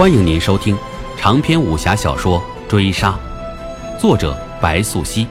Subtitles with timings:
[0.00, 0.74] 欢迎您收听
[1.18, 3.20] 长篇武侠小说《追杀》，
[4.00, 5.26] 作者白素熙，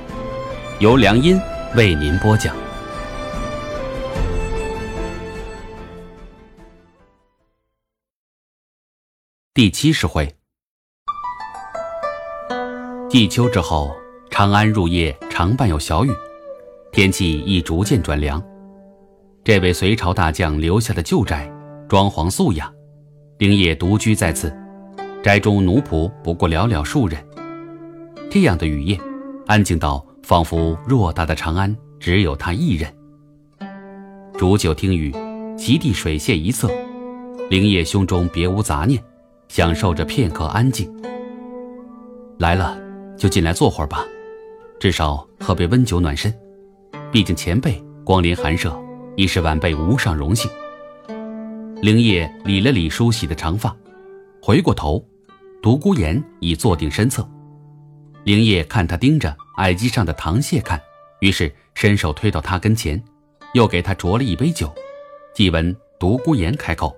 [0.78, 1.42] 由良音
[1.76, 2.56] 为您播讲。
[9.56, 10.32] 第七十回，
[13.10, 13.92] 季秋之后，
[14.30, 16.12] 长安入夜常伴有小雨，
[16.92, 18.40] 天气亦逐渐转凉。
[19.44, 21.52] 这位隋朝大将留下的旧宅，
[21.88, 22.72] 装潢素雅。
[23.40, 24.54] 灵业独居在此，
[25.24, 27.18] 宅中奴仆不过寥寥数人。
[28.30, 29.00] 这样的雨夜，
[29.48, 32.94] 安静到仿佛偌大的长安只有他一人。
[34.38, 35.16] 煮酒听雨，
[35.58, 36.70] 席地水榭一侧，
[37.50, 39.02] 灵夜胸中别无杂念，
[39.48, 40.94] 享受着片刻安静。
[42.40, 42.78] 来了，
[43.16, 44.06] 就进来坐会儿吧，
[44.82, 46.34] 至少喝杯温酒暖身。
[47.10, 48.78] 毕竟前辈光临寒舍，
[49.16, 50.52] 已是晚辈无上荣幸。
[51.82, 53.74] 灵业理了理梳洗的长发，
[54.42, 55.02] 回过头，
[55.62, 57.26] 独孤岩已坐定身侧。
[58.26, 60.80] 灵业看他盯着矮机上的糖蟹看，
[61.22, 63.02] 于是伸手推到他跟前，
[63.54, 64.70] 又给他酌了一杯酒。
[65.34, 66.94] 即闻独孤岩开口：“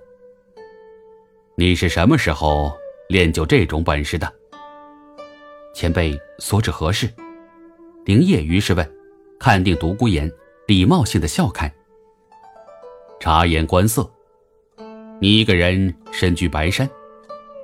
[1.54, 2.72] 你是什么时候
[3.08, 4.32] 练就这种本事的？”
[5.72, 7.08] 前辈所指何事？
[8.04, 8.92] 灵业于是问，
[9.38, 10.28] 看定独孤岩，
[10.66, 11.72] 礼貌性的笑开
[13.20, 14.11] ：“察言观色。”
[15.22, 16.90] 你一个人身居白山，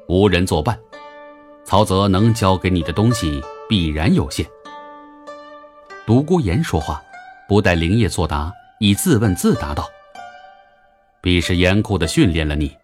[0.07, 0.79] 无人作伴，
[1.65, 4.47] 曹泽能教给你的东西必然有限。
[6.07, 7.03] 独孤岩说话，
[7.49, 9.91] 不待灵业作答，已自问自答道
[11.21, 12.77] ：“必是严酷的训练了你，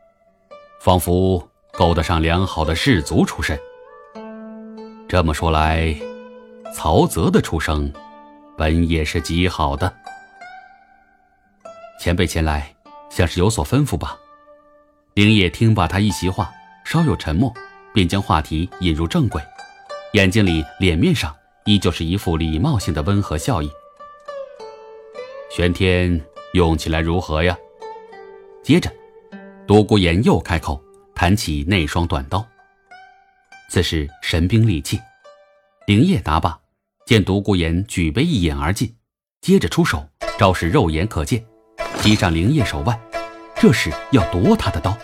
[0.80, 3.56] 仿佛够得上良好的士族出身。
[5.06, 5.94] 这么说来，
[6.74, 7.92] 曹泽的出生，
[8.58, 9.94] 本也是极好的。
[12.00, 12.74] 前辈前来，
[13.08, 14.18] 像是有所吩咐吧？”
[15.14, 16.52] 灵业听罢他一席话，
[16.84, 17.54] 稍有沉默，
[17.92, 19.40] 便将话题引入正轨，
[20.14, 21.32] 眼睛里、脸面上
[21.66, 23.70] 依旧是一副礼貌性的温和笑意。
[25.52, 26.20] 玄天
[26.54, 27.56] 用起来如何呀？
[28.64, 28.92] 接着，
[29.68, 30.82] 独孤岩又开口
[31.14, 32.44] 谈起那双短刀。
[33.70, 34.98] 此时神兵利器，
[35.86, 36.58] 灵业答罢，
[37.06, 38.92] 见独孤岩举杯一饮而尽，
[39.40, 40.04] 接着出手，
[40.36, 41.40] 招式肉眼可见，
[42.00, 43.00] 击上灵业手腕。
[43.64, 44.94] 这是要夺他的刀，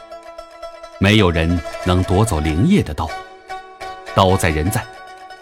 [0.98, 3.10] 没有人能夺走灵业的刀。
[4.15, 4.84] 刀在人在，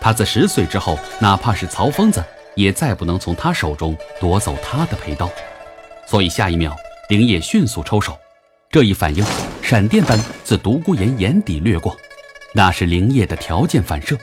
[0.01, 2.25] 他自十岁之后，哪怕是曹疯子，
[2.55, 5.29] 也再不能从他手中夺走他的佩刀。
[6.07, 6.77] 所以下一秒，
[7.09, 8.17] 灵业迅速抽手，
[8.71, 9.25] 这一反应
[9.63, 11.97] 闪电般自独孤岩眼底掠过，
[12.55, 14.17] 那是灵业的条件反射。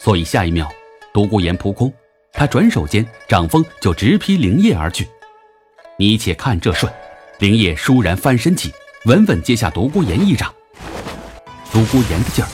[0.00, 0.68] 所以下一秒，
[1.14, 1.94] 独孤岩扑空，
[2.32, 5.08] 他转手间掌风就直劈灵业而去。
[5.96, 6.92] 你且看这瞬。
[7.42, 8.72] 灵叶倏然翻身起，
[9.06, 10.54] 稳稳接下独孤岩一掌。
[11.72, 12.46] 独孤岩的劲儿，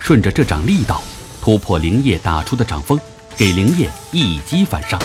[0.00, 1.00] 顺着这掌力道，
[1.40, 2.98] 突破灵叶打出的掌风，
[3.36, 5.00] 给灵叶一击反伤。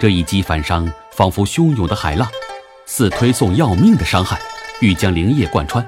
[0.00, 2.26] 这一击反伤，仿佛汹涌的海浪，
[2.86, 4.40] 似推送要命的伤害，
[4.80, 5.86] 欲将灵叶贯穿。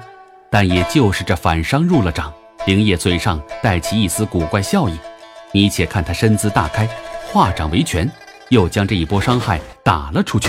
[0.51, 2.31] 但也就是这反伤入了掌，
[2.67, 4.95] 灵叶嘴上带起一丝古怪笑意。
[5.53, 6.87] 你且看他身姿大开，
[7.25, 8.07] 化掌为拳，
[8.49, 10.47] 又将这一波伤害打了出去。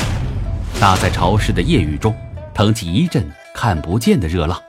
[0.80, 2.14] 打在潮湿的夜雨中，
[2.54, 4.62] 腾起一阵看不见的热浪。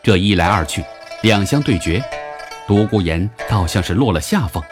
[0.00, 0.84] 这一来二去，
[1.22, 2.00] 两相对决，
[2.68, 4.62] 独孤岩倒像是落了下风。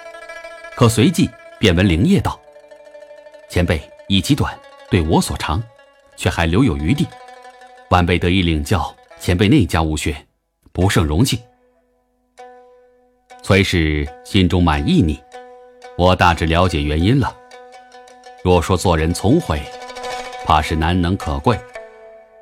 [0.76, 2.40] 可随即便闻灵业道
[3.50, 4.56] ：“前辈以其短
[4.88, 5.60] 对我所长，
[6.16, 7.08] 却还留有余地。
[7.88, 10.14] 晚辈得以领教前辈那家武学，
[10.70, 11.36] 不胜荣幸。
[13.42, 15.20] 崔氏心中满意你，
[15.98, 17.34] 我大致了解原因了。
[18.44, 19.60] 若说做人聪慧。”
[20.50, 21.56] 怕是难能可贵，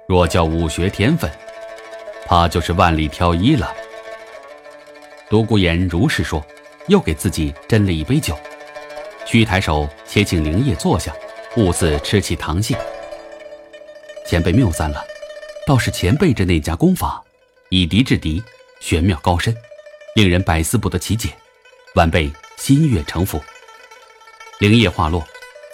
[0.07, 1.31] 若叫武学天分，
[2.25, 3.71] 怕就是万里挑一了。
[5.29, 6.43] 独孤岩如是说，
[6.87, 8.35] 又给自己斟了一杯酒，
[9.27, 11.15] 虚抬手且请灵业坐下，
[11.59, 12.75] 兀自吃起糖蟹。
[14.27, 15.05] 前辈谬赞了，
[15.67, 17.23] 倒是前辈这那家功法，
[17.69, 18.43] 以敌制敌，
[18.81, 19.55] 玄妙高深，
[20.15, 21.29] 令人百思不得其解。
[21.95, 23.39] 晚辈心悦诚服。
[24.61, 25.23] 灵业话落，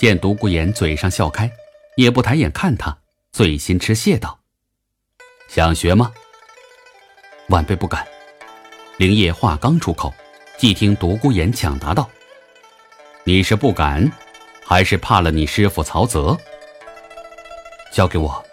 [0.00, 1.48] 见独孤岩嘴上笑开。
[1.96, 2.96] 也不抬眼看他，
[3.32, 4.40] 醉心吃蟹道
[5.48, 6.12] ：“想学吗？”
[7.50, 8.06] 晚辈不敢。
[8.96, 10.12] 灵业话刚出口，
[10.56, 12.08] 即听独孤岩抢答道
[13.24, 14.10] ：“你是不敢，
[14.64, 16.36] 还是怕了你师傅曹泽？
[17.92, 18.44] 交给我，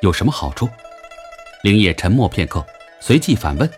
[0.00, 0.68] 有什么好处？”
[1.62, 2.64] 灵业沉默片刻，
[3.00, 3.70] 随即反问。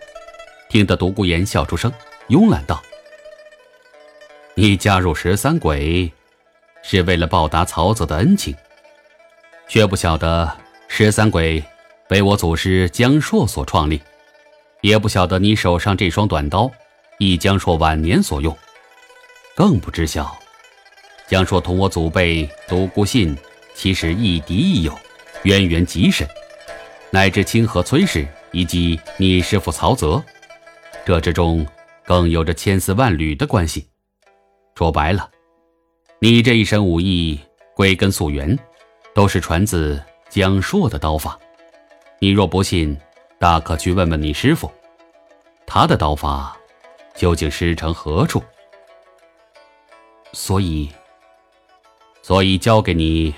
[0.69, 1.91] 听得独孤岩笑出声，
[2.29, 2.81] 慵懒道
[4.55, 6.11] ：“你加入十三鬼，
[6.81, 8.55] 是为了报答曹泽的恩情？”
[9.67, 10.51] 却不晓得
[10.87, 11.63] 十三鬼
[12.09, 14.01] 为我祖师江硕所创立，
[14.81, 16.71] 也不晓得你手上这双短刀，
[17.17, 18.55] 亦将硕晚年所用，
[19.55, 20.37] 更不知晓，
[21.27, 23.35] 江硕同我祖辈独孤信
[23.73, 24.93] 其实亦敌亦友，
[25.43, 26.27] 渊源极深，
[27.09, 30.23] 乃至清河崔氏以及你师父曹泽，
[31.05, 31.65] 这之中
[32.05, 33.87] 更有着千丝万缕的关系。
[34.75, 35.29] 说白了，
[36.19, 37.39] 你这一身武艺
[37.75, 38.57] 归根溯源，
[39.13, 41.39] 都是传自江朔的刀法。
[42.19, 42.97] 你若不信，
[43.39, 44.71] 大可去问问你师傅，
[45.65, 46.57] 他的刀法
[47.15, 48.41] 究竟师承何处？
[50.31, 50.89] 所以，
[52.21, 53.33] 所以交给你，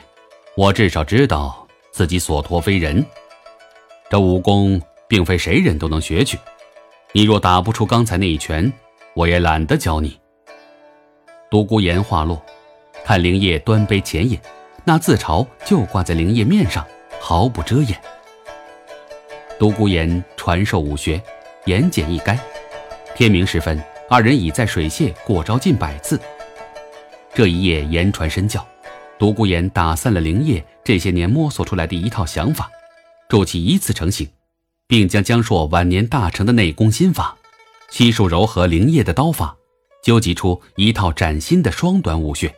[0.55, 3.05] 我至少知道自己所托非人。
[4.09, 6.39] 这武功并非谁人都能学去。
[7.11, 8.71] 你若打不出刚才那一拳，
[9.13, 10.17] 我也懒得教你。
[11.49, 12.41] 独孤言话落，
[13.03, 14.39] 看灵叶端杯浅饮，
[14.87, 16.85] 那自嘲就挂在灵叶面上，
[17.19, 17.99] 毫不遮掩。
[19.57, 21.21] 独孤岩传授武学，
[21.65, 22.37] 言简意赅。
[23.15, 26.19] 天明时分，二人已在水榭过招近百次。
[27.33, 28.65] 这一夜言传身教，
[29.17, 32.69] 独孤岩打散了灵叶这些年摸索出来的一套想法，
[33.27, 34.29] 助其一次成型，
[34.87, 37.35] 并将江硕晚年大成的内功心法，
[37.89, 39.55] 悉数糅合灵叶的刀法，
[40.03, 42.53] 纠集出一套崭新的双短武学。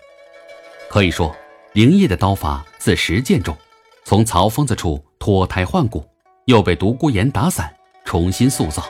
[0.90, 1.34] 可以说，
[1.74, 3.56] 灵叶的刀法自实践中，
[4.04, 6.06] 从曹疯子处脱胎换骨。
[6.46, 7.70] 又被独孤岩打散，
[8.06, 8.82] 重新塑造，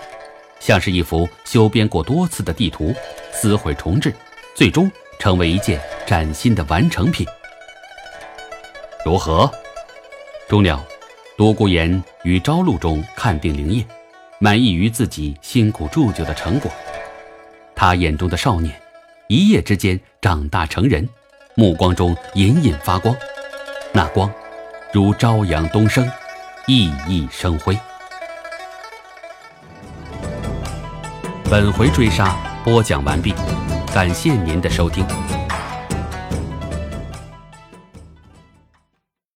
[0.60, 2.94] 像是一幅修编过多次的地图，
[3.32, 4.14] 撕毁重置，
[4.54, 7.26] 最终成为一件崭新的完成品。
[9.04, 9.52] 如何？
[10.48, 10.86] 终了，
[11.36, 13.84] 独孤岩于朝露中看定灵叶，
[14.38, 16.72] 满意于自己辛苦铸就的成果。
[17.76, 18.80] 他眼中的少年，
[19.30, 21.10] 一夜之间长大成人，
[21.60, 23.16] 目光中隐隐发光，
[23.92, 24.32] 那光，
[24.94, 26.08] 如朝阳东升。
[26.68, 27.76] 熠熠生辉。
[31.50, 33.34] 本回追杀播讲完毕，
[33.92, 35.04] 感谢您的收听。